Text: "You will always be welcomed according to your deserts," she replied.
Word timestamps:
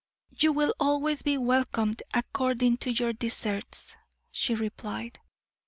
"You 0.31 0.51
will 0.51 0.73
always 0.79 1.21
be 1.21 1.37
welcomed 1.37 2.01
according 2.11 2.77
to 2.77 2.91
your 2.91 3.13
deserts," 3.13 3.95
she 4.31 4.55
replied. 4.55 5.19